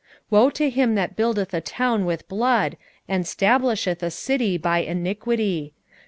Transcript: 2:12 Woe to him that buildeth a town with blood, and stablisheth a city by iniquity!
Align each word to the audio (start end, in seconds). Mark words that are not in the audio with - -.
2:12 0.31 0.31
Woe 0.31 0.49
to 0.49 0.69
him 0.71 0.95
that 0.95 1.15
buildeth 1.15 1.53
a 1.53 1.61
town 1.61 2.05
with 2.05 2.27
blood, 2.27 2.75
and 3.07 3.23
stablisheth 3.25 4.01
a 4.01 4.09
city 4.09 4.57
by 4.57 4.79
iniquity! 4.79 5.73